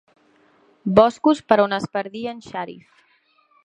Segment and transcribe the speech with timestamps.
[1.01, 3.03] Boscos per on es perdia en Shariff.